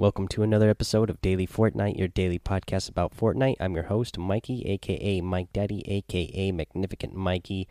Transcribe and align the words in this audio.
Welcome 0.00 0.28
to 0.28 0.42
another 0.42 0.70
episode 0.70 1.10
of 1.10 1.20
Daily 1.20 1.46
Fortnite, 1.46 1.98
your 1.98 2.08
daily 2.08 2.38
podcast 2.38 2.88
about 2.88 3.14
Fortnite. 3.14 3.56
I'm 3.60 3.74
your 3.74 3.84
host, 3.84 4.16
Mikey, 4.16 4.62
aka 4.62 5.20
Mike 5.20 5.52
Daddy, 5.52 5.82
aka 5.86 6.52
Magnificent 6.52 7.14
Mikey. 7.14 7.68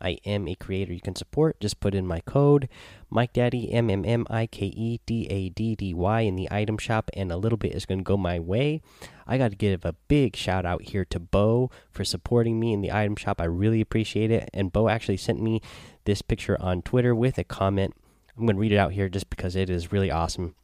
I 0.00 0.16
am 0.24 0.48
a 0.48 0.54
creator 0.54 0.94
you 0.94 1.02
can 1.02 1.14
support. 1.14 1.60
Just 1.60 1.78
put 1.78 1.94
in 1.94 2.06
my 2.06 2.20
code, 2.20 2.70
Mike 3.10 3.34
Daddy, 3.34 3.70
M 3.70 3.90
M 3.90 4.06
M 4.06 4.26
I 4.30 4.46
K 4.46 4.64
E 4.68 5.00
D 5.04 5.26
A 5.28 5.50
D 5.50 5.74
D 5.74 5.92
Y, 5.92 6.20
in 6.22 6.34
the 6.34 6.48
item 6.50 6.78
shop, 6.78 7.10
and 7.12 7.30
a 7.30 7.36
little 7.36 7.58
bit 7.58 7.72
is 7.74 7.84
going 7.84 7.98
to 7.98 8.04
go 8.04 8.16
my 8.16 8.40
way. 8.40 8.80
I 9.26 9.36
got 9.36 9.50
to 9.50 9.56
give 9.56 9.84
a 9.84 9.96
big 10.08 10.34
shout 10.34 10.64
out 10.64 10.80
here 10.80 11.04
to 11.04 11.20
Bo 11.20 11.70
for 11.90 12.06
supporting 12.06 12.58
me 12.58 12.72
in 12.72 12.80
the 12.80 12.90
item 12.90 13.16
shop. 13.16 13.38
I 13.38 13.44
really 13.44 13.82
appreciate 13.82 14.30
it. 14.30 14.48
And 14.54 14.72
Bo 14.72 14.88
actually 14.88 15.18
sent 15.18 15.42
me 15.42 15.60
this 16.06 16.22
picture 16.22 16.56
on 16.58 16.80
Twitter 16.80 17.14
with 17.14 17.36
a 17.36 17.44
comment. 17.44 17.92
I'm 18.34 18.46
going 18.46 18.56
to 18.56 18.60
read 18.60 18.72
it 18.72 18.78
out 18.78 18.92
here 18.92 19.10
just 19.10 19.28
because 19.28 19.54
it 19.54 19.68
is 19.68 19.92
really 19.92 20.10
awesome. 20.10 20.54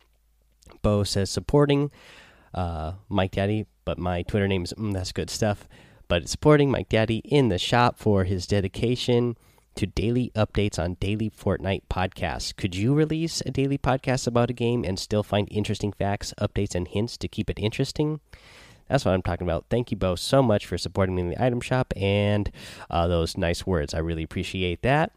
Bo 0.80 1.04
says 1.04 1.30
supporting 1.30 1.91
uh, 2.54 2.93
Mike 3.08 3.32
Daddy, 3.32 3.67
but 3.85 3.99
my 3.99 4.22
Twitter 4.22 4.49
name 4.49 4.64
is 4.64 4.72
mm, 4.75 4.93
that's 4.93 5.12
good 5.12 5.31
stuff. 5.31 5.68
But 6.08 6.29
supporting 6.29 6.71
Mike 6.71 6.89
Daddy 6.89 7.18
in 7.25 7.48
the 7.48 7.58
shop 7.58 7.98
for 7.98 8.25
his 8.25 8.46
dedication 8.46 9.36
to 9.75 9.86
daily 9.86 10.31
updates 10.35 10.79
on 10.79 10.95
daily 11.00 11.31
Fortnite 11.31 11.82
podcasts. 11.90 12.54
Could 12.54 12.75
you 12.75 12.95
release 12.95 13.43
a 13.46 13.50
daily 13.50 13.79
podcast 13.79 14.26
about 14.26 14.50
a 14.50 14.54
game 14.54 14.85
and 14.85 14.98
still 14.98 15.22
find 15.22 15.48
interesting 15.50 15.93
facts, 15.93 16.35
updates, 16.39 16.75
and 16.75 16.89
hints 16.89 17.17
to 17.18 17.29
keep 17.29 17.48
it 17.48 17.59
interesting? 17.59 18.20
That's 18.89 19.04
what 19.04 19.14
I'm 19.14 19.23
talking 19.23 19.46
about. 19.46 19.67
Thank 19.70 19.90
you, 19.90 19.96
Bo, 19.96 20.17
so 20.17 20.43
much 20.43 20.67
for 20.67 20.76
supporting 20.76 21.14
me 21.14 21.23
in 21.23 21.31
the 21.31 21.43
item 21.43 21.61
shop 21.61 21.95
and 21.96 22.50
uh, 22.90 23.09
those 23.09 23.39
nice 23.39 23.67
words. 23.67 23.95
I 23.95 23.98
really 23.98 24.23
appreciate 24.23 24.82
that. 24.82 25.12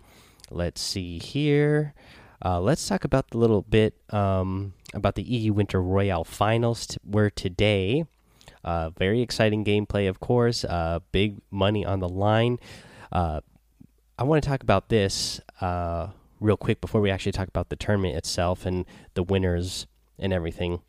Let's 0.50 0.80
see 0.80 1.20
here. 1.20 1.94
Uh, 2.44 2.60
let's 2.60 2.88
talk 2.88 3.04
about 3.04 3.30
the 3.32 3.38
little 3.38 3.62
bit 3.62 3.96
um, 4.10 4.74
about 4.94 5.16
the 5.16 5.24
EU 5.24 5.54
Winter 5.54 5.82
Royale 5.82 6.24
finals 6.24 6.98
where 7.04 7.30
today. 7.30 8.06
Uh, 8.64 8.90
very 8.90 9.22
exciting 9.22 9.64
gameplay, 9.64 10.10
of 10.10 10.20
course. 10.20 10.66
Uh, 10.66 11.00
big 11.12 11.38
money 11.52 11.86
on 11.86 12.00
the 12.00 12.10
line. 12.10 12.58
Uh, 13.12 13.40
I 14.18 14.24
want 14.24 14.44
to 14.44 14.50
talk 14.50 14.64
about 14.64 14.90
this 14.90 15.40
uh, 15.62 16.08
real 16.40 16.58
quick 16.58 16.82
before 16.82 17.00
we 17.00 17.12
actually 17.12 17.32
talk 17.32 17.48
about 17.48 17.70
the 17.70 17.76
tournament 17.76 18.16
itself 18.16 18.66
and 18.66 18.86
the 19.14 19.24
winners 19.24 19.86
and 20.18 20.34
everything. 20.34 20.82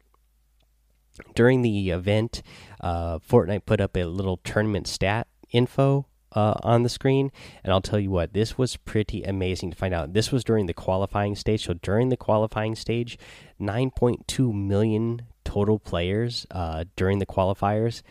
During 1.35 1.63
the 1.63 1.91
event, 1.91 2.43
uh, 2.81 3.19
Fortnite 3.19 3.67
put 3.67 3.81
up 3.81 3.97
a 3.97 4.05
little 4.05 4.39
tournament 4.39 4.87
stat 4.87 5.27
info 5.51 6.07
uh, 6.33 6.55
on 6.63 6.83
the 6.83 6.89
screen. 6.89 7.31
And 7.65 7.73
I'll 7.73 7.81
tell 7.81 7.99
you 7.99 8.11
what, 8.11 8.33
this 8.33 8.59
was 8.59 8.77
pretty 8.77 9.23
amazing 9.23 9.71
to 9.71 9.77
find 9.77 9.95
out. 9.95 10.13
This 10.13 10.33
was 10.33 10.45
during 10.45 10.67
the 10.67 10.75
qualifying 10.75 11.37
stage. 11.37 11.65
So 11.65 11.75
during 11.75 12.09
the 12.09 12.17
qualifying 12.17 12.75
stage, 12.75 13.19
9.2 13.61 14.53
million 14.53 15.23
total 15.45 15.79
players 15.79 16.47
uh, 16.51 16.85
during 16.97 17.19
the 17.19 17.27
qualifiers. 17.27 18.03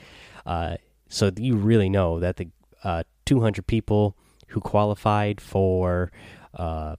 Uh, 0.46 0.78
so 1.10 1.32
you 1.38 1.56
really 1.56 1.90
know 1.90 2.20
that 2.20 2.38
the 2.38 2.50
uh, 2.84 3.04
200 3.26 3.68
people 3.68 4.16
who 4.50 4.60
qualified 4.60 5.42
for 5.42 6.12
uh, 6.54 6.96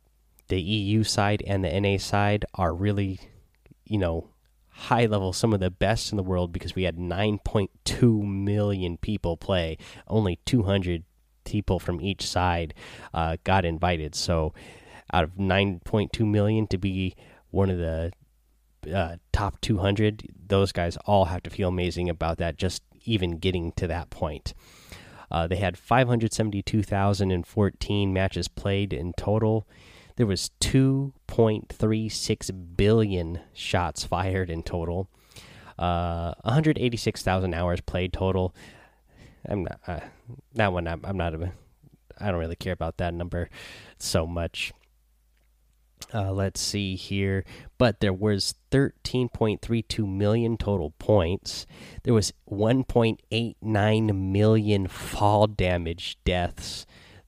the 0.48 0.60
EU 0.60 1.02
side 1.02 1.42
and 1.46 1.64
the 1.64 1.80
NA 1.80 1.98
side 1.98 2.44
are 2.54 2.74
really, 2.74 3.20
you 3.84 3.98
know, 3.98 4.28
high 4.76 5.06
level, 5.06 5.32
some 5.32 5.54
of 5.54 5.60
the 5.60 5.70
best 5.70 6.12
in 6.12 6.16
the 6.16 6.22
world 6.22 6.52
because 6.52 6.74
we 6.74 6.82
had 6.82 6.98
9.2 6.98 8.22
million 8.22 8.98
people 8.98 9.36
play. 9.36 9.78
Only 10.06 10.38
200 10.44 11.04
people 11.44 11.78
from 11.78 12.00
each 12.00 12.26
side 12.26 12.74
uh, 13.14 13.36
got 13.44 13.64
invited. 13.64 14.14
So, 14.14 14.52
out 15.12 15.24
of 15.24 15.36
9.2 15.36 16.26
million 16.26 16.66
to 16.66 16.78
be 16.78 17.14
one 17.50 17.70
of 17.70 17.78
the 17.78 18.12
uh, 18.92 19.16
top 19.32 19.60
200, 19.60 20.28
those 20.46 20.72
guys 20.72 20.96
all 21.06 21.26
have 21.26 21.44
to 21.44 21.50
feel 21.50 21.68
amazing 21.68 22.10
about 22.10 22.38
that, 22.38 22.56
just 22.56 22.82
even 23.04 23.38
getting 23.38 23.70
to 23.72 23.86
that 23.86 24.10
point. 24.10 24.52
Uh, 25.30 25.46
they 25.46 25.56
had 25.56 25.78
572,014 25.78 28.12
matches 28.12 28.48
played 28.48 28.92
in 28.92 29.12
total. 29.14 29.66
There 30.16 30.26
was 30.26 30.50
2.36 30.60 32.76
billion 32.76 33.40
shots 33.52 34.04
fired 34.04 34.50
in 34.50 34.62
total. 34.62 35.08
Uh, 35.78 36.32
186,000 36.42 37.54
hours 37.54 37.80
played 37.82 38.12
total. 38.12 38.54
I'm 39.48 39.64
not 39.64 39.80
uh, 39.86 40.00
that 40.54 40.72
one. 40.72 40.88
I'm, 40.88 41.00
I'm 41.04 41.16
not 41.16 41.34
a. 41.34 41.52
I 42.18 42.30
don't 42.30 42.40
really 42.40 42.56
care 42.56 42.72
about 42.72 42.96
that 42.96 43.12
number 43.12 43.50
so 43.98 44.26
much. 44.26 44.72
Uh, 46.14 46.32
let's 46.32 46.60
see 46.60 46.94
here, 46.94 47.44
but 47.78 48.00
there 48.00 48.12
was 48.12 48.54
13.32 48.70 50.06
million 50.06 50.56
total 50.56 50.92
points. 50.98 51.66
There 52.04 52.14
was 52.14 52.32
1.89 52.50 54.14
million 54.14 54.88
fall 54.88 55.46
damage 55.46 56.18
deaths. 56.24 56.86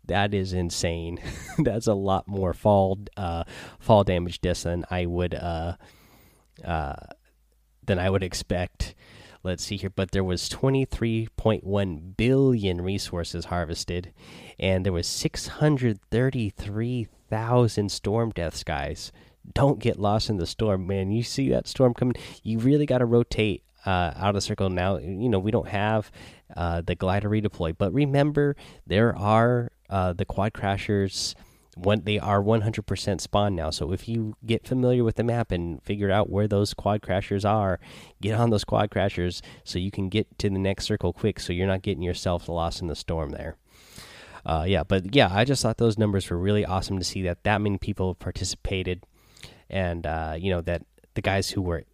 That 0.09 0.35
is 0.35 0.53
insane. 0.53 1.21
That's 1.59 1.87
a 1.87 1.95
lot 1.95 2.27
more 2.27 2.53
fall 2.53 2.99
uh, 3.17 3.45
fall 3.79 4.03
damage 4.05 4.41
deaths 4.41 4.65
than 4.65 4.85
I 4.91 5.07
would 5.07 5.35
uh, 5.35 5.77
uh, 6.65 6.97
than 7.87 7.99
I 7.99 8.11
would 8.11 8.25
expect. 8.25 8.95
Let's 9.45 9.65
see 9.65 9.77
here 9.77 9.93
but 9.95 10.11
there 10.11 10.25
was 10.25 10.49
23.1 10.49 12.17
billion 12.17 12.81
resources 12.81 13.45
harvested 13.47 14.13
and 14.59 14.85
there 14.85 14.93
was 14.93 15.07
633,000 15.07 17.91
storm 17.91 18.31
deaths 18.31 18.65
guys. 18.65 19.13
Don't 19.55 19.79
get 19.79 19.99
lost 19.99 20.29
in 20.29 20.37
the 20.39 20.47
storm 20.47 20.87
man. 20.87 21.13
You 21.13 21.23
see 21.23 21.49
that 21.51 21.69
storm 21.69 21.95
coming? 21.95 22.17
You 22.43 22.59
really 22.59 22.85
got 22.85 22.99
to 22.99 23.07
rotate 23.07 23.63
uh, 23.87 24.13
out 24.17 24.31
of 24.31 24.35
the 24.35 24.41
circle 24.41 24.71
now. 24.71 24.97
You 24.97 25.29
know 25.29 25.39
we 25.39 25.53
don't 25.53 25.69
have 25.69 26.11
uh, 26.57 26.81
the 26.81 26.95
glider 26.95 27.29
redeploy 27.29 27.77
but 27.77 27.93
remember 27.93 28.57
there 28.87 29.15
are 29.17 29.71
uh, 29.91 30.13
the 30.13 30.25
quad 30.25 30.53
crashers 30.53 31.35
when 31.77 32.03
they 32.03 32.19
are 32.19 32.43
100% 32.43 33.21
spawn 33.21 33.55
now. 33.55 33.71
So 33.71 33.93
if 33.93 34.09
you 34.09 34.35
get 34.45 34.67
familiar 34.67 35.05
with 35.05 35.17
the 35.17 35.23
map 35.23 35.53
and 35.53 35.83
figure 35.83 36.11
out 36.11 36.29
where 36.29 36.49
those 36.49 36.75
quad 36.75 37.03
crashers 37.03 37.49
are, 37.49 37.79
get 38.21 38.39
on 38.39 38.51
those 38.51 38.65
quad 38.65 38.91
crashers 38.91 39.41
so 39.65 39.79
you 39.79 39.93
can 39.93 40.09
get 40.09 40.39
to 40.39 40.51
the 40.51 40.59
next 40.59 40.87
circle 40.87 41.13
quick 41.13 41.39
so 41.39 41.53
you're 41.53 41.69
not 41.69 41.83
getting 41.83 42.03
yourself 42.03 42.49
lost 42.49 42.81
in 42.81 42.89
the 42.89 42.97
storm 42.97 43.31
there. 43.31 43.57
Uh, 44.45 44.65
yeah, 44.67 44.83
but 44.83 45.15
yeah, 45.15 45.29
I 45.31 45.45
just 45.45 45.63
thought 45.63 45.77
those 45.77 45.99
numbers 45.99 46.31
were 46.31 46.39
really 46.39 46.65
awesome 46.65 46.99
to 46.99 47.05
see 47.05 47.23
that 47.23 47.45
that 47.45 47.61
many 47.61 47.77
people 47.77 48.15
participated, 48.15 49.05
and 49.69 50.07
uh, 50.07 50.37
you 50.39 50.51
know 50.51 50.63
that 50.63 50.87
the 51.15 51.21
guys 51.21 51.51
who 51.51 51.61
were 51.61 51.85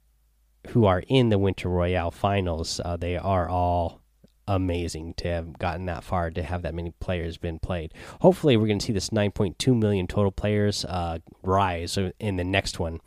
who 0.69 0.85
are 0.85 1.03
in 1.09 1.31
the 1.31 1.39
Winter 1.39 1.69
Royale 1.69 2.13
finals, 2.13 2.81
uh, 2.85 2.97
they 2.97 3.17
are 3.17 3.49
all 3.49 4.04
amazing 4.47 5.15
to 5.15 5.29
have 5.29 5.59
gotten 5.59 5.87
that 5.87 6.05
far 6.05 6.31
to 6.31 6.43
have 6.43 6.63
that 6.63 6.75
many 6.75 6.93
players 7.01 7.37
been 7.37 7.59
played. 7.59 7.93
Hopefully, 8.21 8.57
we're 8.57 8.67
going 8.67 8.79
to 8.79 8.87
see 8.87 8.93
this 8.93 9.11
9.2 9.11 9.79
million 9.79 10.07
total 10.07 10.33
players 10.33 10.85
uh, 10.85 11.19
rise 11.43 11.99
in 12.19 12.37
the 12.37 12.45
next 12.45 12.79
one. 12.79 13.01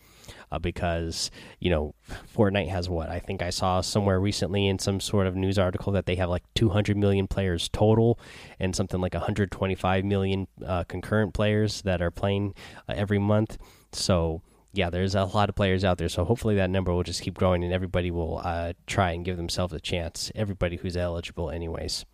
Uh, 0.50 0.60
because 0.60 1.30
you 1.60 1.70
know 1.70 1.94
Fortnite 2.34 2.70
has 2.70 2.88
what 2.88 3.10
I 3.10 3.20
think 3.20 3.42
I 3.42 3.50
saw 3.50 3.82
somewhere 3.82 4.18
recently 4.18 4.68
in 4.68 4.80
some 4.80 5.02
sort 5.02 5.28
of 5.28 5.36
news 5.36 5.60
article 5.60 5.92
that 5.94 6.06
they 6.06 6.16
have 6.16 6.30
like 6.30 6.44
200 6.56 6.96
million 6.96 7.28
players 7.28 7.68
total 7.68 8.18
and 8.58 8.74
something 8.74 9.02
like 9.02 9.14
125 9.14 10.06
million 10.06 10.48
uh, 10.66 10.86
concurrent 10.86 11.34
players 11.34 11.82
that 11.82 12.02
are 12.02 12.12
playing 12.12 12.54
uh, 12.88 12.94
every 12.96 13.20
month. 13.20 13.58
So 13.92 14.42
yeah, 14.78 14.90
there's 14.90 15.16
a 15.16 15.26
lot 15.26 15.50
of 15.50 15.56
players 15.56 15.84
out 15.84 15.98
there, 15.98 16.08
so 16.08 16.24
hopefully 16.24 16.56
that 16.56 16.70
number 16.70 16.94
will 16.94 17.04
just 17.04 17.22
keep 17.22 17.38
growing 17.38 17.64
and 17.64 17.74
everybody 17.74 18.12
will 18.12 18.42
uh, 18.44 18.74
try 18.86 19.12
and 19.12 19.26
give 19.26 19.36
themselves 19.36 19.74
a 19.74 19.80
chance. 19.80 20.32
Everybody 20.36 20.78
who's 20.78 20.96
eligible, 20.96 21.50
anyways. 21.50 22.06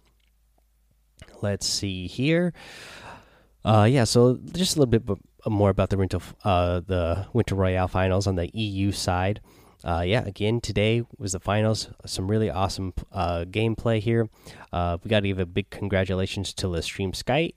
Let's 1.41 1.67
see 1.67 2.07
here. 2.07 2.53
Uh, 3.65 3.87
yeah, 3.89 4.05
so 4.05 4.39
just 4.53 4.75
a 4.75 4.79
little 4.79 4.99
bit 4.99 5.17
more 5.45 5.69
about 5.69 5.89
the 5.89 5.97
winter, 5.97 6.19
uh, 6.43 6.79
the 6.79 7.27
Winter 7.33 7.55
Royale 7.55 7.87
finals 7.87 8.27
on 8.27 8.35
the 8.35 8.49
EU 8.53 8.91
side. 8.91 9.41
Uh, 9.83 10.03
yeah, 10.05 10.23
again, 10.25 10.61
today 10.61 11.03
was 11.17 11.33
the 11.33 11.39
finals. 11.41 11.89
Some 12.05 12.31
really 12.31 12.49
awesome 12.49 12.93
uh, 13.11 13.43
gameplay 13.45 13.99
here. 13.99 14.29
Uh, 14.71 14.97
we 15.03 15.09
got 15.09 15.19
to 15.21 15.27
give 15.27 15.39
a 15.39 15.45
big 15.45 15.69
congratulations 15.69 16.53
to 16.53 16.67
Lestream 16.67 17.13
Sky 17.13 17.51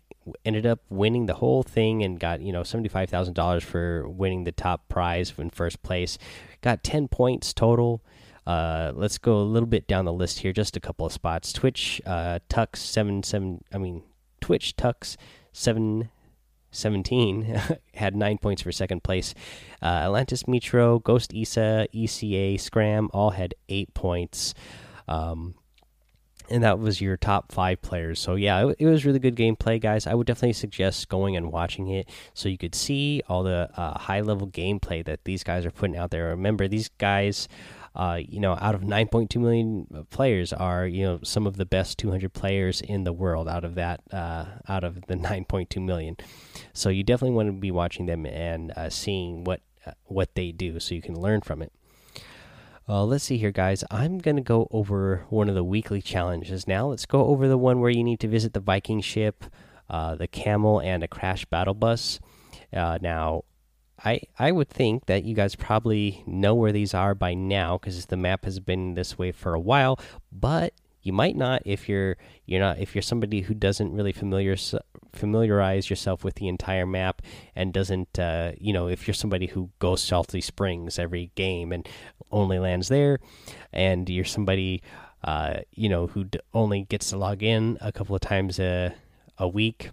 ended 0.45 0.67
up 0.67 0.81
winning 0.89 1.27
the 1.27 1.35
whole 1.35 1.63
thing 1.63 2.03
and 2.03 2.19
got 2.19 2.41
you 2.41 2.53
know 2.53 2.63
seventy 2.63 2.89
five 2.89 3.11
thousand 3.11 3.35
dollars 3.35 3.65
for 3.65 4.09
winning 4.09 4.45
the 4.45 4.53
top 4.53 4.89
prize 4.89 5.33
in 5.39 5.51
first 5.51 5.83
place. 5.83 6.19
Got 6.63 6.83
ten 6.83 7.09
points 7.09 7.53
total. 7.53 8.03
Uh, 8.47 8.93
let's 8.95 9.19
go 9.19 9.39
a 9.39 9.43
little 9.43 9.67
bit 9.69 9.89
down 9.89 10.05
the 10.05 10.13
list 10.13 10.41
here, 10.41 10.53
just 10.53 10.77
a 10.77 10.81
couple 10.81 11.07
of 11.07 11.13
spots. 11.13 11.53
Twitch 11.53 12.01
uh, 12.07 12.39
Tux 12.49 12.77
seven 12.77 13.23
seven. 13.23 13.63
I 13.73 13.79
mean 13.79 14.03
Twitch 14.41 14.77
Tux 14.77 15.17
seven. 15.53 16.11
17 16.73 17.59
had 17.95 18.15
nine 18.15 18.37
points 18.37 18.61
for 18.61 18.71
second 18.71 19.03
place. 19.03 19.33
Uh, 19.83 19.87
Atlantis 19.87 20.47
Metro, 20.47 20.99
Ghost 20.99 21.33
Isa, 21.33 21.89
ECA, 21.95 22.61
Scram 22.61 23.09
all 23.15 23.31
had 23.31 23.55
eight 23.71 23.95
points. 23.95 24.53
Um, 25.09 25.55
and 26.51 26.63
that 26.63 26.79
was 26.79 27.01
your 27.01 27.17
top 27.17 27.53
five 27.53 27.83
players. 27.83 28.21
So 28.21 28.35
yeah, 28.35 28.69
it, 28.69 28.77
it, 28.81 28.87
was 28.87 29.05
really 29.05 29.19
good 29.19 29.37
gameplay, 29.37 29.81
guys. 29.81 30.07
I 30.07 30.15
would 30.15 30.27
definitely 30.27 30.53
suggest 30.53 31.09
going 31.09 31.37
and 31.37 31.53
watching 31.53 31.89
it 31.89 32.09
so 32.35 32.49
you 32.49 32.59
could 32.59 32.75
see 32.75 33.23
all 33.29 33.43
the 33.43 33.71
uh, 33.77 33.99
high 33.99 34.21
level 34.21 34.47
gameplay 34.47 35.05
that 35.05 35.25
these 35.25 35.43
guys 35.43 35.67
are 35.67 35.71
putting 35.71 35.97
out 35.97 36.11
there. 36.11 36.29
Remember, 36.29 36.69
these 36.69 36.89
guys 36.99 37.49
uh, 37.97 38.21
you 38.29 38.39
know, 38.39 38.59
out 38.61 38.75
of 38.75 38.83
9.2 38.83 39.41
million 39.41 40.07
players 40.11 40.53
are 40.53 40.87
you 40.87 41.03
know 41.03 41.19
some 41.23 41.47
of 41.47 41.57
the 41.57 41.65
best 41.65 41.97
200 41.99 42.33
players 42.33 42.83
in 42.83 43.05
the 43.05 43.13
world 43.13 43.49
out 43.49 43.65
of 43.65 43.75
that 43.75 44.03
uh, 44.13 44.45
out 44.69 44.85
of 44.85 45.07
the 45.07 45.15
9.2 45.15 45.83
million. 45.83 46.17
So 46.75 46.91
you 46.91 47.03
definitely 47.03 47.35
want 47.35 47.49
to 47.49 47.53
be 47.53 47.71
watching 47.71 48.05
them 48.05 48.27
and 48.27 48.71
uh, 48.77 48.91
seeing 48.91 49.45
what 49.45 49.63
uh, 49.87 49.93
what 50.05 50.35
they 50.35 50.53
do, 50.53 50.79
so 50.79 50.95
you 50.95 51.03
can 51.03 51.19
learn 51.19 51.41
from 51.41 51.63
it. 51.63 51.73
Uh, 52.89 53.05
let's 53.05 53.25
see 53.25 53.37
here, 53.37 53.51
guys. 53.51 53.83
I'm 53.91 54.19
going 54.19 54.37
to 54.37 54.43
go 54.43 54.69
over 54.71 55.27
one 55.29 55.49
of 55.49 55.57
the 55.57 55.65
weekly 55.65 56.01
challenges 56.01 56.69
now. 56.69 56.89
Let's 56.89 57.07
go 57.07 57.27
over 57.27 57.49
the 57.49 57.59
one 57.59 57.81
where 57.81 57.91
you 57.91 58.05
need 58.05 58.21
to 58.21 58.29
visit 58.29 58.53
the 58.53 58.61
Viking 58.61 59.01
ship, 59.01 59.45
uh, 59.91 60.15
the 60.15 60.29
camel, 60.29 60.81
and 60.81 61.03
a 61.03 61.09
crash 61.09 61.45
battle 61.47 61.75
bus. 61.75 62.21
Uh, 62.73 62.99
now, 63.03 63.43
I 64.05 64.21
I 64.39 64.53
would 64.53 64.69
think 64.69 65.07
that 65.07 65.25
you 65.25 65.35
guys 65.35 65.57
probably 65.57 66.23
know 66.27 66.55
where 66.55 66.71
these 66.71 66.95
are 66.95 67.15
by 67.15 67.35
now 67.35 67.77
because 67.77 68.07
the 68.07 68.17
map 68.17 68.45
has 68.45 68.61
been 68.61 68.95
this 68.95 69.19
way 69.19 69.33
for 69.33 69.55
a 69.55 69.61
while. 69.61 69.99
But 70.31 70.73
you 71.07 71.13
might 71.13 71.37
not 71.37 71.63
if 71.65 71.89
you're 71.89 72.17
you're 72.47 72.61
not 72.61 72.79
if 72.79 72.95
you're 72.95 73.03
somebody 73.03 73.43
who 73.43 73.55
doesn't 73.55 73.93
really 73.93 74.13
familiar 74.13 74.57
familiarize 75.13 75.89
yourself 75.89 76.25
with 76.25 76.35
the 76.35 76.49
entire 76.49 76.85
map 76.85 77.23
and 77.55 77.73
doesn't 77.73 78.19
uh, 78.19 78.53
you 78.59 78.73
know 78.73 78.89
if 78.89 79.07
you're 79.07 79.15
somebody 79.15 79.47
who 79.47 79.71
goes 79.79 80.03
salty 80.03 80.41
springs 80.41 80.99
every 80.99 81.31
game 81.37 81.73
and 81.73 81.89
only 82.33 82.59
lands 82.59 82.89
there 82.89 83.19
and 83.73 84.11
you're 84.11 84.25
somebody 84.25 84.83
uh, 85.25 85.59
you 85.71 85.89
know 85.89 86.09
who 86.09 86.27
only 86.53 86.83
gets 86.83 87.11
to 87.11 87.17
log 87.17 87.43
in 87.43 87.79
a 87.81 87.93
couple 87.93 88.15
of 88.15 88.21
times 88.21 88.59
a, 88.59 88.93
a 89.39 89.47
week 89.49 89.91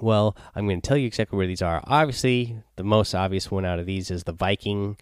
well 0.00 0.36
i'm 0.56 0.66
going 0.66 0.80
to 0.80 0.86
tell 0.86 0.96
you 0.96 1.06
exactly 1.06 1.36
where 1.36 1.46
these 1.46 1.62
are. 1.62 1.82
Obviously 1.86 2.56
the 2.76 2.84
most 2.84 3.14
obvious 3.14 3.50
one 3.50 3.64
out 3.64 3.78
of 3.78 3.86
these 3.86 4.10
is 4.10 4.24
the 4.24 4.32
viking 4.32 4.96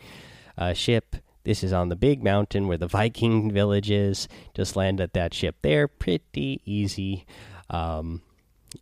uh, 0.58 0.74
ship 0.74 1.16
this 1.44 1.64
is 1.64 1.72
on 1.72 1.88
the 1.88 1.96
big 1.96 2.22
mountain 2.22 2.68
where 2.68 2.78
the 2.78 2.86
Viking 2.86 3.50
village 3.50 3.90
is. 3.90 4.28
Just 4.54 4.76
land 4.76 5.00
at 5.00 5.14
that 5.14 5.34
ship 5.34 5.56
there. 5.62 5.88
Pretty 5.88 6.60
easy 6.64 7.26
um, 7.70 8.22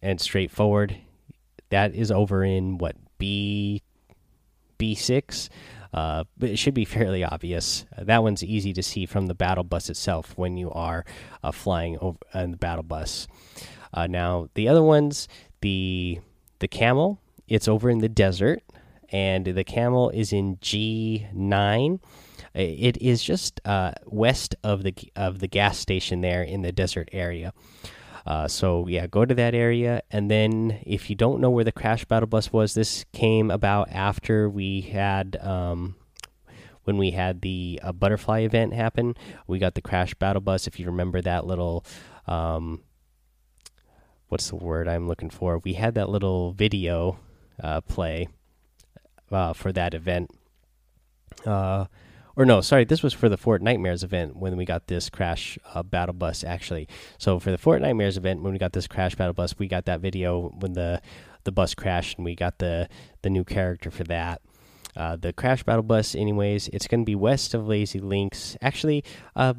and 0.03 0.21
straightforward. 0.21 0.97
That 1.71 1.95
is 1.95 2.11
over 2.11 2.45
in 2.45 2.79
what 2.79 2.97
B 3.19 3.83
B 4.79 4.95
six. 4.95 5.49
Uh, 5.93 6.23
but 6.39 6.51
it 6.51 6.57
should 6.57 6.75
be 6.75 6.85
fairly 6.85 7.25
obvious. 7.25 7.85
That 7.99 8.23
one's 8.23 8.45
easy 8.45 8.73
to 8.75 8.83
see 8.83 9.07
from 9.07 9.27
the 9.27 9.35
battle 9.35 9.65
bus 9.65 9.91
itself 9.91 10.35
when 10.37 10.57
you 10.57 10.71
are 10.71 11.05
uh, 11.43 11.51
flying 11.51 11.99
over 11.99 12.19
in 12.33 12.53
the 12.53 12.57
battle 12.57 12.85
bus. 12.85 13.27
Uh, 13.93 14.07
now 14.07 14.49
the 14.55 14.69
other 14.69 14.85
ones, 14.85 15.27
the 15.62 16.21
the 16.61 16.69
camel, 16.69 17.21
it's 17.49 17.67
over 17.67 17.91
in 17.91 17.99
the 17.99 18.09
desert, 18.09 18.62
and 19.11 19.45
the 19.47 19.65
camel 19.65 20.11
is 20.11 20.33
in 20.33 20.59
G 20.61 21.27
nine 21.33 21.99
it 22.55 23.00
is 23.00 23.23
just 23.23 23.61
uh, 23.64 23.93
west 24.06 24.56
of 24.64 24.82
the 24.82 24.94
of 25.14 25.38
the 25.38 25.47
gas 25.47 25.79
station 25.79 26.20
there 26.20 26.43
in 26.43 26.62
the 26.62 26.73
desert 26.73 27.08
area. 27.12 27.52
Uh, 28.26 28.47
so 28.47 28.87
yeah, 28.87 29.06
go 29.06 29.25
to 29.25 29.35
that 29.35 29.55
area, 29.55 30.02
and 30.11 30.31
then 30.31 30.81
if 30.82 31.08
you 31.08 31.17
don't 31.17 31.41
know 31.41 31.50
where 31.50 31.64
the 31.64 31.73
crash 31.73 32.05
battle 32.05 32.26
bus 32.26 32.52
was, 32.52 32.75
this 32.75 33.05
came 33.12 33.50
about 33.50 33.88
after 33.91 34.49
we 34.49 34.82
had 34.82 35.37
um, 35.41 35.97
when 36.85 36.99
we 36.99 37.12
had 37.12 37.41
the 37.41 37.81
uh, 37.82 37.93
butterfly 37.93 38.41
event 38.41 38.75
happen. 38.75 39.14
We 39.47 39.58
got 39.58 39.75
the 39.75 39.81
crash 39.81 40.14
battle 40.14 40.43
bus. 40.43 40.67
If 40.67 40.79
you 40.79 40.87
remember 40.87 41.20
that 41.23 41.47
little, 41.47 41.85
um, 42.26 42.82
what's 44.29 44.49
the 44.49 44.56
word 44.56 44.88
I'm 44.88 45.08
looking 45.08 45.31
for? 45.31 45.58
We 45.58 45.75
had 45.75 45.94
that 45.94 46.08
little 46.08 46.52
video 46.52 47.19
uh, 47.62 47.81
play 47.81 48.29
uh, 49.31 49.52
for 49.52 49.73
that 49.73 49.94
event. 49.94 50.31
Or 52.41 52.47
no, 52.47 52.63
sorry, 52.63 52.87
this 52.87 53.03
was 53.03 53.13
for 53.13 53.29
the 53.29 53.37
Fortnitemares 53.37 54.03
event 54.03 54.35
when 54.35 54.57
we 54.57 54.65
got 54.65 54.87
this 54.87 55.11
crash 55.11 55.59
uh, 55.75 55.83
battle 55.83 56.15
bus 56.15 56.43
actually. 56.43 56.89
So 57.19 57.39
for 57.39 57.51
the 57.51 57.59
Fortnitemares 57.59 58.17
event 58.17 58.43
when 58.43 58.55
we 58.55 58.59
got 58.59 58.73
this 58.73 58.87
crash 58.87 59.15
battle 59.15 59.35
bus, 59.35 59.59
we 59.59 59.69
got 59.69 59.85
that 59.85 60.01
video 60.01 60.49
when 60.59 60.73
the 60.73 61.03
the 61.45 61.53
bus 61.53 61.75
crashed 61.75 62.17
and 62.17 62.25
we 62.25 62.35
got 62.35 62.57
the 62.57 62.89
the 63.21 63.29
new 63.29 63.45
character 63.45 63.91
for 63.91 64.05
that. 64.05 64.41
Uh, 64.97 65.17
the 65.17 65.35
crash 65.35 65.65
battle 65.65 65.83
bus, 65.83 66.15
anyways, 66.15 66.69
it's 66.69 66.87
going 66.87 67.03
to 67.03 67.05
be 67.05 67.15
west 67.15 67.53
of 67.53 67.69
Lazy 67.69 68.01
Links. 68.01 68.57
Actually, 68.63 69.05
uh, 69.37 69.53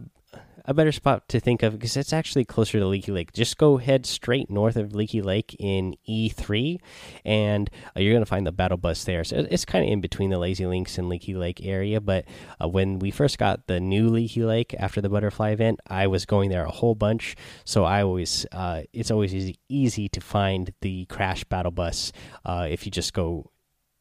a 0.66 0.74
better 0.74 0.92
spot 0.92 1.28
to 1.30 1.40
think 1.40 1.64
of 1.64 1.74
because 1.74 1.98
it's 1.98 2.14
actually 2.14 2.46
closer 2.46 2.80
to 2.80 2.86
Leaky 2.86 3.12
Lake. 3.12 3.34
Just 3.34 3.58
go 3.58 3.78
head 3.78 4.06
straight 4.06 4.50
north 4.50 4.76
of 4.76 4.94
Leaky 4.94 5.22
Lake 5.22 5.56
in 5.60 5.96
E3, 6.08 6.80
and 7.26 7.70
uh, 7.96 8.00
you're 8.00 8.14
going 8.14 8.24
to 8.24 8.30
find 8.30 8.46
the 8.46 8.52
battle 8.52 8.78
bus 8.78 9.04
there. 9.04 9.24
So 9.24 9.46
it's 9.50 9.66
kind 9.66 9.86
of 9.86 9.92
in 9.92 10.02
between 10.02 10.30
the 10.30 10.38
Lazy 10.38 10.66
Links 10.66 10.98
and 10.98 11.10
Leaky 11.10 11.34
Lake 11.34 11.66
area. 11.66 12.00
But 12.00 12.26
uh, 12.62 12.68
when 12.68 13.00
we 13.00 13.12
first 13.12 13.38
got 13.38 13.68
the 13.68 13.80
new 13.80 14.10
Leaky 14.10 14.44
Lake 14.44 14.76
after 14.78 15.02
the 15.02 15.10
butterfly 15.10 15.52
event, 15.52 15.80
I 15.88 16.08
was 16.08 16.26
going 16.26 16.50
there 16.50 16.66
a 16.66 16.72
whole 16.72 16.96
bunch. 16.96 17.36
So 17.66 17.84
I 17.84 18.04
always, 18.04 18.46
uh, 18.52 18.84
it's 18.94 19.12
always 19.12 19.34
easy, 19.34 19.60
easy 19.70 20.10
to 20.10 20.22
find 20.22 20.74
the 20.82 21.06
crash 21.06 21.44
battle 21.44 21.72
bus 21.72 22.12
uh, 22.46 22.68
if 22.70 22.86
you 22.86 22.92
just 22.92 23.14
go 23.14 23.52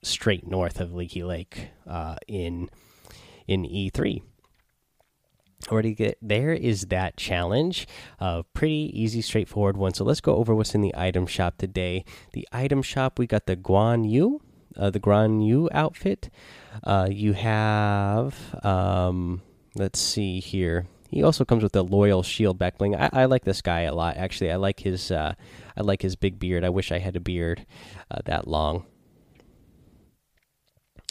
straight 0.02 0.46
north 0.46 0.80
of 0.80 0.94
Leaky 0.94 1.22
Lake 1.22 1.70
uh, 1.86 2.16
in 2.26 2.68
in 3.46 3.64
E3 3.64 4.22
already 5.68 5.94
get 5.94 6.18
there 6.22 6.52
is 6.52 6.86
that 6.86 7.16
challenge 7.16 7.86
uh, 8.18 8.42
pretty 8.54 8.90
easy 8.94 9.20
straightforward 9.20 9.76
one. 9.76 9.94
So 9.94 10.04
let's 10.04 10.20
go 10.20 10.36
over 10.36 10.54
what's 10.54 10.74
in 10.74 10.80
the 10.80 10.94
item 10.96 11.26
shop 11.26 11.58
today. 11.58 12.04
The 12.32 12.48
item 12.52 12.82
shop 12.82 13.18
we 13.18 13.26
got 13.26 13.46
the 13.46 13.56
guan 13.56 14.08
yu 14.10 14.40
uh, 14.76 14.90
the 14.90 15.00
guan 15.00 15.46
yu 15.46 15.68
outfit. 15.72 16.30
Uh, 16.84 17.08
you 17.10 17.32
have 17.32 18.34
um, 18.64 19.42
let's 19.74 20.00
see 20.00 20.40
here. 20.40 20.86
He 21.10 21.24
also 21.24 21.44
comes 21.44 21.64
with 21.64 21.72
the 21.72 21.82
loyal 21.82 22.22
shield 22.22 22.56
back 22.56 22.78
bling. 22.78 22.94
I, 22.94 23.10
I, 23.12 23.24
like 23.24 23.44
this 23.44 23.62
guy 23.62 23.80
a 23.80 23.94
lot 23.94 24.16
actually. 24.16 24.52
I 24.52 24.56
like 24.56 24.80
his 24.80 25.10
uh, 25.10 25.34
i 25.76 25.80
like 25.82 26.02
his 26.02 26.16
big 26.16 26.38
beard. 26.38 26.64
I 26.64 26.68
wish 26.68 26.92
i 26.92 26.98
had 26.98 27.16
a 27.16 27.20
beard 27.20 27.66
uh, 28.10 28.20
that 28.26 28.46
long. 28.46 28.84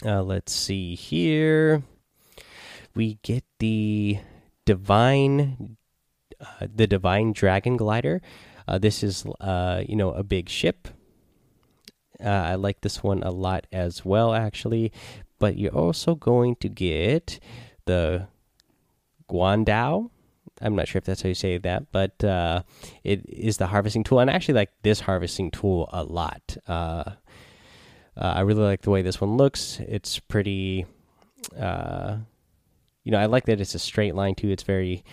Uh, 0.04 0.22
let's 0.22 0.52
see 0.52 0.94
here. 0.94 1.82
We 2.94 3.18
get 3.22 3.44
the 3.58 4.18
divine, 4.64 5.76
uh, 6.40 6.66
the 6.74 6.86
divine 6.86 7.32
dragon 7.32 7.76
glider. 7.76 8.20
Uh, 8.68 8.78
this 8.78 9.02
is 9.02 9.26
uh, 9.40 9.82
you 9.86 9.96
know 9.96 10.12
a 10.12 10.22
big 10.22 10.48
ship. 10.48 10.88
Uh, 12.22 12.28
I 12.28 12.54
like 12.56 12.82
this 12.82 13.02
one 13.02 13.22
a 13.22 13.30
lot 13.30 13.66
as 13.72 14.04
well, 14.04 14.34
actually. 14.34 14.92
But 15.38 15.56
you're 15.56 15.74
also 15.74 16.14
going 16.14 16.56
to 16.56 16.68
get 16.68 17.40
the 17.86 18.28
Guandao. 19.30 20.10
I'm 20.60 20.76
not 20.76 20.86
sure 20.88 20.98
if 20.98 21.04
that's 21.04 21.22
how 21.22 21.30
you 21.30 21.34
say 21.34 21.56
that, 21.56 21.90
but 21.90 22.22
uh, 22.22 22.62
it 23.02 23.24
is 23.26 23.56
the 23.56 23.68
harvesting 23.68 24.04
tool, 24.04 24.20
and 24.20 24.30
I 24.30 24.34
actually 24.34 24.54
like 24.54 24.70
this 24.82 25.00
harvesting 25.00 25.50
tool 25.50 25.88
a 25.92 26.04
lot. 26.04 26.58
Uh, 26.68 27.12
I 28.16 28.40
really 28.42 28.62
like 28.62 28.82
the 28.82 28.90
way 28.90 29.00
this 29.00 29.20
one 29.20 29.38
looks. 29.38 29.80
It's 29.80 30.18
pretty 30.18 30.84
you 33.04 33.12
know, 33.12 33.18
I 33.18 33.26
like 33.26 33.46
that 33.46 33.60
it's 33.60 33.74
a 33.74 33.78
straight 33.78 34.14
line 34.14 34.34
too. 34.34 34.50
It's 34.50 34.62
very, 34.62 35.04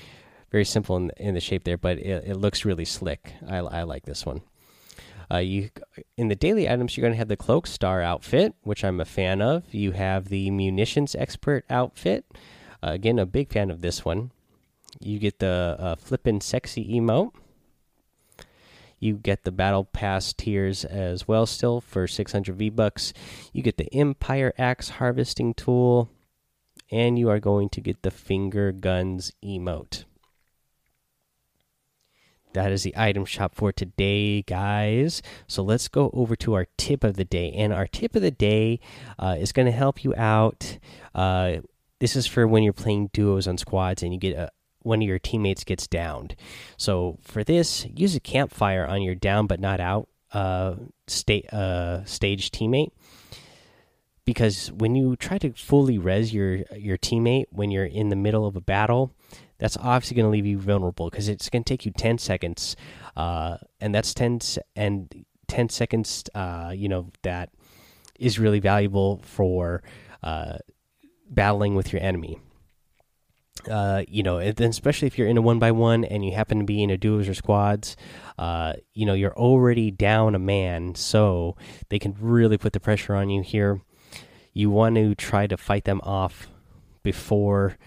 very 0.52 0.66
simple 0.66 0.98
in, 0.98 1.12
in 1.18 1.34
the 1.36 1.40
shape 1.40 1.64
there, 1.64 1.78
but 1.78 1.98
it, 1.98 2.26
it 2.28 2.36
looks 2.38 2.66
really 2.66 2.86
slick. 2.86 3.34
I, 3.48 3.58
I 3.58 3.84
like 3.84 4.06
this 4.06 4.26
one. 4.26 4.42
Uh, 5.30 5.38
you 5.38 5.70
in 6.16 6.30
the 6.30 6.36
daily 6.36 6.70
items, 6.70 6.96
you're 6.96 7.02
going 7.02 7.14
to 7.14 7.18
have 7.18 7.28
the 7.28 7.36
cloak 7.36 7.68
star 7.68 8.02
outfit, 8.02 8.54
which 8.62 8.84
I'm 8.84 9.02
a 9.02 9.06
fan 9.06 9.42
of. 9.42 9.74
You 9.74 9.92
have 9.92 10.30
the 10.30 10.50
munitions 10.52 11.16
expert 11.16 11.66
outfit. 11.70 12.26
Uh, 12.82 12.92
again, 12.92 13.20
a 13.20 13.26
big 13.26 13.52
fan 13.52 13.70
of 13.70 13.82
this 13.82 14.06
one. 14.06 14.32
You 15.00 15.20
get 15.20 15.40
the 15.40 15.76
uh, 15.78 15.96
flippin' 15.96 16.42
sexy 16.42 16.88
emote. 16.94 17.32
You 19.00 19.16
get 19.16 19.44
the 19.44 19.52
battle 19.52 19.84
pass 19.84 20.34
tiers 20.34 20.84
as 20.84 21.28
well, 21.28 21.46
still 21.46 21.82
for 21.82 22.08
600 22.08 22.56
V 22.56 22.70
bucks. 22.70 23.14
You 23.54 23.62
get 23.62 23.78
the 23.78 23.94
Empire 23.94 24.54
Axe 24.58 24.90
harvesting 24.90 25.54
tool 25.54 26.10
and 26.92 27.18
you 27.18 27.30
are 27.30 27.40
going 27.40 27.70
to 27.70 27.82
get 27.82 28.02
the 28.04 28.12
finger 28.12 28.72
guns 28.72 29.32
emote. 29.44 30.06
That 32.54 32.72
is 32.72 32.84
the 32.84 32.94
item 32.98 33.26
shop 33.26 33.54
for 33.54 33.72
today, 33.72 34.42
guys. 34.42 35.22
So 35.48 35.64
let's 35.64 35.88
go 35.88 36.10
over 36.14 36.36
to 36.38 36.54
our 36.54 36.66
tip 36.78 37.04
of 37.04 37.16
the 37.16 37.26
day. 37.26 37.52
And 37.52 37.72
our 37.72 37.86
tip 37.86 38.16
of 38.16 38.22
the 38.22 38.32
day 38.32 38.80
uh, 39.20 39.36
is 39.38 39.52
going 39.52 39.68
to 39.68 39.72
help 39.72 40.04
you 40.04 40.16
out. 40.16 40.80
Uh, 41.14 41.58
this 42.00 42.16
is 42.16 42.26
for 42.26 42.48
when 42.48 42.64
you're 42.64 42.74
playing 42.74 43.10
duos 43.14 43.48
on 43.48 43.58
squads 43.58 44.02
and 44.02 44.12
you 44.12 44.20
get 44.20 44.36
a, 44.38 44.50
one 44.82 45.02
of 45.02 45.08
your 45.08 45.20
teammates 45.20 45.64
gets 45.64 45.88
downed. 45.88 46.36
So 46.78 47.20
for 47.22 47.44
this, 47.44 47.86
use 47.94 48.16
a 48.16 48.20
campfire 48.20 48.88
on 48.88 49.02
your 49.02 49.16
down 49.16 49.46
but 49.46 49.60
not 49.60 49.80
out 49.80 50.08
uh, 50.32 50.76
state 51.08 51.52
uh, 51.54 52.04
stage 52.06 52.52
teammate 52.52 52.92
because 54.28 54.74
when 54.74 54.94
you 54.94 55.16
try 55.16 55.38
to 55.38 55.54
fully 55.54 55.98
res 55.98 56.34
your 56.34 56.58
your 56.76 56.98
teammate 56.98 57.46
when 57.50 57.72
you're 57.72 57.86
in 57.86 58.10
the 58.10 58.16
middle 58.16 58.46
of 58.46 58.58
a 58.58 58.62
battle, 58.62 59.16
that's 59.58 59.78
obviously 59.78 60.16
going 60.16 60.26
to 60.26 60.30
leave 60.30 60.46
you 60.46 60.60
vulnerable 60.60 61.10
because 61.10 61.30
it's 61.30 61.50
going 61.50 61.64
to 61.64 61.74
take 61.74 61.86
you 61.86 61.92
10 61.92 62.18
seconds, 62.18 62.76
uh, 63.16 63.56
and 63.80 63.96
that's 63.96 64.14
10 64.14 64.40
and 64.76 65.26
10 65.48 65.70
seconds. 65.70 66.26
Uh, 66.36 66.74
you 66.76 66.90
know 66.90 67.10
that 67.24 67.52
is 68.20 68.38
really 68.38 68.60
valuable 68.60 69.22
for 69.24 69.82
uh, 70.22 70.58
battling 71.30 71.74
with 71.76 71.94
your 71.94 72.02
enemy. 72.04 72.38
uh, 73.70 74.04
you 74.08 74.24
know, 74.24 74.38
especially 74.40 75.08
if 75.08 75.18
you're 75.18 75.28
in 75.28 75.38
a 75.38 75.42
one 75.42 75.60
by 75.60 75.72
one 75.72 76.04
and 76.06 76.24
you 76.26 76.34
happen 76.34 76.60
to 76.60 76.66
be 76.66 76.84
in 76.84 76.90
a 76.90 76.98
duos 76.98 77.28
or 77.28 77.34
squads, 77.34 77.96
uh, 78.38 78.74
you 78.94 79.06
know, 79.06 79.14
you're 79.14 79.36
already 79.38 79.92
down 79.92 80.36
a 80.36 80.40
man, 80.40 80.96
so 80.96 81.56
they 81.90 82.00
can 82.00 82.16
really 82.20 82.58
put 82.58 82.74
the 82.74 82.80
pressure 82.80 83.16
on 83.16 83.30
you 83.30 83.42
here. 83.42 83.82
You 84.58 84.72
want 84.72 84.96
to 84.96 85.14
try 85.14 85.46
to 85.46 85.56
fight 85.56 85.84
them 85.84 86.02
off 86.02 86.48
before 87.04 87.78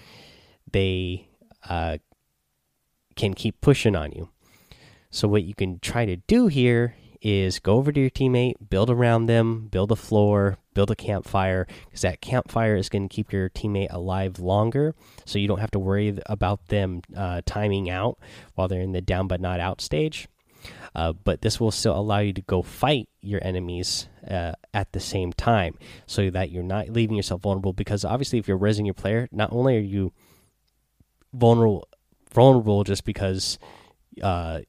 they 0.70 1.28
uh, 1.68 1.98
can 3.16 3.34
keep 3.34 3.60
pushing 3.60 3.96
on 3.96 4.12
you. 4.12 4.28
So, 5.10 5.26
what 5.26 5.42
you 5.42 5.52
can 5.52 5.80
try 5.80 6.06
to 6.06 6.14
do 6.14 6.46
here 6.46 6.94
is 7.20 7.58
go 7.58 7.74
over 7.74 7.90
to 7.90 8.00
your 8.00 8.08
teammate, 8.08 8.54
build 8.70 8.88
around 8.88 9.26
them, 9.26 9.66
build 9.66 9.90
a 9.90 9.96
floor, 9.96 10.58
build 10.72 10.92
a 10.92 10.94
campfire, 10.94 11.66
because 11.86 12.02
that 12.02 12.20
campfire 12.20 12.76
is 12.76 12.88
going 12.88 13.08
to 13.08 13.12
keep 13.12 13.32
your 13.32 13.50
teammate 13.50 13.92
alive 13.92 14.38
longer. 14.38 14.94
So 15.24 15.40
you 15.40 15.48
don't 15.48 15.58
have 15.58 15.72
to 15.72 15.80
worry 15.80 16.16
about 16.26 16.68
them 16.68 17.02
uh, 17.16 17.40
timing 17.46 17.90
out 17.90 18.16
while 18.54 18.68
they're 18.68 18.80
in 18.80 18.92
the 18.92 19.00
down 19.00 19.26
but 19.26 19.40
not 19.40 19.58
out 19.58 19.80
stage. 19.80 20.28
Uh, 20.94 21.12
but 21.12 21.42
this 21.42 21.60
will 21.60 21.70
still 21.70 21.96
allow 21.96 22.18
you 22.18 22.32
to 22.32 22.42
go 22.42 22.62
fight 22.62 23.08
your 23.20 23.40
enemies 23.44 24.08
uh, 24.28 24.52
at 24.74 24.92
the 24.92 25.00
same 25.00 25.32
time 25.32 25.78
so 26.06 26.30
that 26.30 26.50
you're 26.50 26.62
not 26.62 26.88
leaving 26.88 27.16
yourself 27.16 27.42
vulnerable. 27.42 27.72
Because 27.72 28.04
obviously, 28.04 28.38
if 28.38 28.48
you're 28.48 28.56
raising 28.56 28.86
your 28.86 28.94
player, 28.94 29.28
not 29.30 29.52
only 29.52 29.76
are 29.76 29.80
you 29.80 30.12
vulnerable, 31.32 31.88
vulnerable 32.32 32.82
just 32.84 33.04
because 33.04 33.58
uh, 34.22 34.60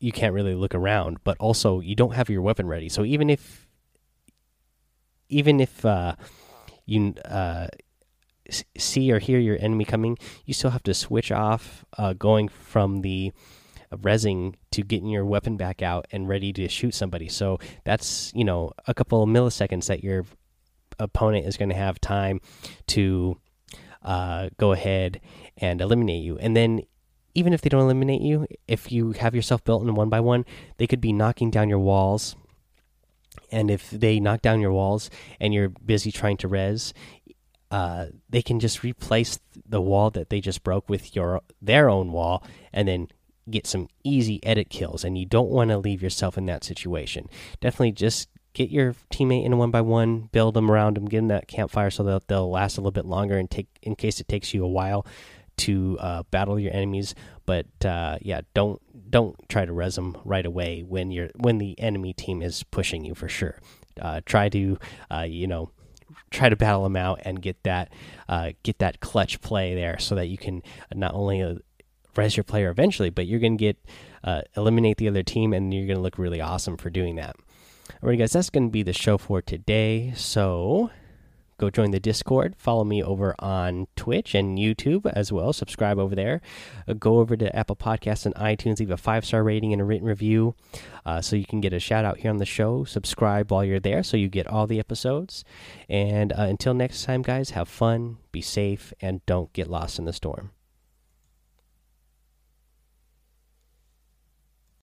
you 0.00 0.12
can't 0.12 0.34
really 0.34 0.54
look 0.54 0.74
around, 0.74 1.18
but 1.24 1.36
also 1.38 1.80
you 1.80 1.94
don't 1.94 2.14
have 2.14 2.28
your 2.28 2.42
weapon 2.42 2.66
ready. 2.66 2.88
So 2.88 3.04
even 3.04 3.30
if 3.30 3.66
even 5.28 5.60
if 5.60 5.84
uh, 5.84 6.16
you 6.86 7.14
uh, 7.24 7.68
see 8.76 9.12
or 9.12 9.20
hear 9.20 9.38
your 9.38 9.56
enemy 9.60 9.84
coming, 9.84 10.18
you 10.44 10.52
still 10.52 10.70
have 10.70 10.82
to 10.82 10.94
switch 10.94 11.30
off 11.30 11.84
going 12.18 12.48
from 12.48 13.02
the 13.02 13.30
resing 13.96 14.54
to 14.72 14.82
getting 14.82 15.08
your 15.08 15.24
weapon 15.24 15.56
back 15.56 15.82
out 15.82 16.06
and 16.12 16.28
ready 16.28 16.52
to 16.52 16.68
shoot 16.68 16.94
somebody. 16.94 17.28
So 17.28 17.58
that's 17.84 18.32
you 18.34 18.44
know 18.44 18.72
a 18.86 18.94
couple 18.94 19.22
of 19.22 19.28
milliseconds 19.28 19.86
that 19.86 20.04
your 20.04 20.24
opponent 20.98 21.46
is 21.46 21.56
going 21.56 21.70
to 21.70 21.74
have 21.74 22.00
time 22.00 22.40
to 22.88 23.38
uh, 24.02 24.50
go 24.58 24.72
ahead 24.72 25.20
and 25.56 25.80
eliminate 25.80 26.22
you, 26.22 26.38
and 26.38 26.56
then 26.56 26.82
even 27.34 27.52
if 27.52 27.60
they 27.60 27.68
don't 27.68 27.82
eliminate 27.82 28.22
you, 28.22 28.46
if 28.66 28.90
you 28.90 29.12
have 29.12 29.34
yourself 29.34 29.62
built 29.64 29.82
in 29.82 29.94
one 29.94 30.08
by 30.08 30.20
one, 30.20 30.44
they 30.78 30.86
could 30.86 31.00
be 31.00 31.12
knocking 31.12 31.50
down 31.50 31.68
your 31.68 31.78
walls. 31.78 32.34
And 33.52 33.70
if 33.70 33.90
they 33.90 34.18
knock 34.18 34.42
down 34.42 34.60
your 34.60 34.72
walls 34.72 35.10
and 35.38 35.54
you're 35.54 35.68
busy 35.68 36.10
trying 36.10 36.36
to 36.38 36.48
res, 36.48 36.92
uh, 37.70 38.06
they 38.28 38.42
can 38.42 38.58
just 38.58 38.82
replace 38.82 39.38
the 39.64 39.80
wall 39.80 40.10
that 40.10 40.30
they 40.30 40.40
just 40.40 40.64
broke 40.64 40.88
with 40.88 41.14
your 41.14 41.40
their 41.62 41.88
own 41.88 42.10
wall, 42.10 42.42
and 42.72 42.88
then 42.88 43.08
get 43.48 43.66
some 43.66 43.88
easy 44.04 44.44
edit 44.44 44.70
kills. 44.70 45.04
And 45.04 45.16
you 45.16 45.26
don't 45.26 45.50
want 45.50 45.70
to 45.70 45.78
leave 45.78 46.02
yourself 46.02 46.36
in 46.36 46.46
that 46.46 46.64
situation. 46.64 47.28
Definitely 47.60 47.92
just 47.92 48.28
get 48.52 48.70
your 48.70 48.94
teammate 49.12 49.44
in 49.44 49.56
one 49.58 49.70
by 49.70 49.80
one, 49.80 50.28
build 50.32 50.54
them 50.54 50.70
around 50.70 50.96
them, 50.96 51.06
get 51.06 51.18
them 51.18 51.28
that 51.28 51.48
campfire 51.48 51.90
so 51.90 52.02
that 52.04 52.28
they'll 52.28 52.50
last 52.50 52.76
a 52.76 52.80
little 52.80 52.90
bit 52.90 53.06
longer, 53.06 53.38
and 53.38 53.50
take 53.50 53.68
in 53.82 53.94
case 53.94 54.20
it 54.20 54.28
takes 54.28 54.52
you 54.52 54.64
a 54.64 54.68
while 54.68 55.06
to 55.58 55.98
uh, 56.00 56.22
battle 56.30 56.58
your 56.58 56.74
enemies. 56.74 57.14
But 57.46 57.66
uh, 57.84 58.18
yeah, 58.20 58.40
don't 58.54 58.80
don't 59.10 59.36
try 59.48 59.64
to 59.64 59.72
res 59.72 59.94
them 59.94 60.16
right 60.24 60.46
away 60.46 60.82
when 60.82 61.10
you're 61.10 61.30
when 61.36 61.58
the 61.58 61.78
enemy 61.78 62.12
team 62.12 62.42
is 62.42 62.62
pushing 62.64 63.04
you 63.04 63.14
for 63.14 63.28
sure. 63.28 63.60
Uh, 64.00 64.20
try 64.24 64.48
to 64.48 64.78
uh, 65.10 65.26
you 65.28 65.46
know 65.46 65.70
try 66.30 66.48
to 66.48 66.56
battle 66.56 66.82
them 66.84 66.96
out 66.96 67.20
and 67.24 67.42
get 67.42 67.62
that 67.64 67.92
uh, 68.28 68.52
get 68.62 68.78
that 68.78 69.00
clutch 69.00 69.40
play 69.40 69.74
there 69.74 69.98
so 69.98 70.14
that 70.14 70.26
you 70.26 70.38
can 70.38 70.62
not 70.94 71.14
only 71.14 71.60
uh, 72.16 72.20
res 72.22 72.36
your 72.36 72.44
player 72.44 72.70
eventually, 72.70 73.10
but 73.10 73.26
you're 73.26 73.40
going 73.40 73.58
to 73.58 73.64
get 73.64 73.78
eliminate 74.56 74.98
the 74.98 75.08
other 75.08 75.22
team 75.22 75.52
and 75.52 75.72
you're 75.72 75.86
going 75.86 75.96
to 75.96 76.02
look 76.02 76.18
really 76.18 76.40
awesome 76.40 76.76
for 76.76 76.90
doing 76.90 77.16
that. 77.16 77.36
Alright, 78.02 78.18
guys, 78.18 78.32
that's 78.32 78.50
going 78.50 78.68
to 78.68 78.72
be 78.72 78.82
the 78.82 78.92
show 78.92 79.18
for 79.18 79.42
today. 79.42 80.12
So 80.16 80.90
go 81.58 81.68
join 81.68 81.90
the 81.90 82.00
Discord. 82.00 82.54
Follow 82.56 82.84
me 82.84 83.02
over 83.02 83.34
on 83.38 83.88
Twitch 83.94 84.34
and 84.34 84.58
YouTube 84.58 85.04
as 85.12 85.30
well. 85.30 85.52
Subscribe 85.52 85.98
over 85.98 86.14
there. 86.14 86.40
Uh, 86.88 86.94
go 86.94 87.18
over 87.18 87.36
to 87.36 87.54
Apple 87.54 87.76
Podcasts 87.76 88.24
and 88.24 88.34
iTunes. 88.36 88.78
Leave 88.78 88.90
a 88.90 88.96
five 88.96 89.26
star 89.26 89.42
rating 89.42 89.74
and 89.74 89.82
a 89.82 89.84
written 89.84 90.06
review 90.06 90.54
uh, 91.04 91.20
so 91.20 91.36
you 91.36 91.44
can 91.44 91.60
get 91.60 91.74
a 91.74 91.80
shout 91.80 92.06
out 92.06 92.18
here 92.18 92.30
on 92.30 92.38
the 92.38 92.46
show. 92.46 92.84
Subscribe 92.84 93.50
while 93.50 93.64
you're 93.64 93.80
there 93.80 94.02
so 94.02 94.16
you 94.16 94.28
get 94.28 94.46
all 94.46 94.66
the 94.66 94.78
episodes. 94.78 95.44
And 95.88 96.32
uh, 96.32 96.42
until 96.42 96.72
next 96.72 97.04
time, 97.04 97.20
guys, 97.20 97.50
have 97.50 97.68
fun, 97.68 98.16
be 98.32 98.40
safe, 98.40 98.94
and 99.00 99.24
don't 99.26 99.52
get 99.52 99.68
lost 99.68 99.98
in 99.98 100.06
the 100.06 100.12
storm. 100.14 100.52